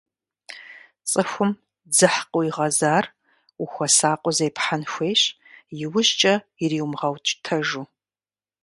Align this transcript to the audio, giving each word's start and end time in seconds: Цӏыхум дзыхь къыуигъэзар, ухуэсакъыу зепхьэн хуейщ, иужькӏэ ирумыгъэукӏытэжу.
Цӏыхум 1.09 1.51
дзыхь 1.91 2.21
къыуигъэзар, 2.31 3.05
ухуэсакъыу 3.63 4.35
зепхьэн 4.37 4.83
хуейщ, 4.91 5.21
иужькӏэ 5.83 6.33
ирумыгъэукӏытэжу. 6.63 7.85